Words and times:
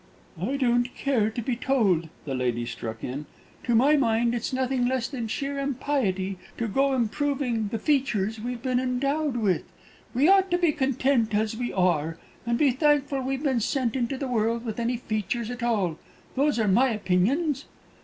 "I 0.41 0.57
don't 0.57 0.95
care 0.95 1.29
to 1.29 1.41
be 1.43 1.55
told," 1.55 2.09
the 2.25 2.33
lady 2.33 2.65
struck 2.65 3.03
in. 3.03 3.27
"To 3.65 3.75
my 3.75 3.95
mind, 3.95 4.33
it's 4.33 4.51
nothing 4.51 4.87
less 4.87 5.07
than 5.07 5.27
sheer 5.27 5.59
impiety 5.59 6.39
to 6.57 6.67
go 6.67 6.93
improving 6.95 7.67
the 7.67 7.77
features 7.77 8.41
we've 8.41 8.63
been 8.63 8.79
endowed 8.79 9.37
with. 9.37 9.61
We 10.15 10.27
ought 10.27 10.49
to 10.49 10.57
be 10.57 10.71
content 10.71 11.35
as 11.35 11.55
we 11.55 11.71
are, 11.71 12.17
and 12.47 12.57
be 12.57 12.71
thankful 12.71 13.21
we've 13.21 13.43
been 13.43 13.59
sent 13.59 13.95
into 13.95 14.17
the 14.17 14.27
world 14.27 14.65
with 14.65 14.79
any 14.79 14.97
features 14.97 15.51
at 15.51 15.61
all. 15.61 15.99
Those 16.33 16.57
are 16.57 16.67
my 16.67 16.89
opinions!" 16.89 17.65